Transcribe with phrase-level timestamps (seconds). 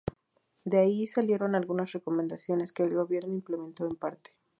[0.63, 4.31] De ahí salieron algunas recomendaciones que el gobierno implementó en parte.